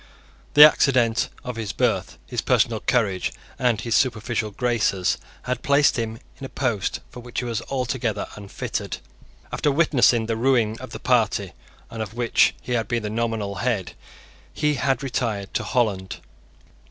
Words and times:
The 0.55 0.65
accident 0.65 1.29
of 1.43 1.57
his 1.57 1.73
birth, 1.73 2.17
his 2.25 2.41
personal 2.41 2.79
courage, 2.79 3.31
and 3.59 3.79
his 3.79 3.93
superficial 3.95 4.49
graces, 4.49 5.19
had 5.43 5.61
placed 5.61 5.95
him 5.99 6.17
in 6.39 6.43
a 6.43 6.49
post 6.49 7.01
for 7.11 7.19
which 7.19 7.37
he 7.37 7.45
was 7.45 7.61
altogether 7.69 8.27
unfitted. 8.35 8.97
After 9.51 9.71
witnessing 9.71 10.25
the 10.25 10.35
ruin 10.37 10.75
of 10.79 10.89
the 10.89 10.99
party 10.99 11.53
of 11.91 12.15
which 12.15 12.55
he 12.63 12.71
had 12.71 12.87
been 12.87 13.03
the 13.03 13.11
nominal 13.11 13.57
head, 13.57 13.93
he 14.51 14.73
had 14.73 15.03
retired 15.03 15.53
to 15.53 15.63
Holland. 15.63 16.19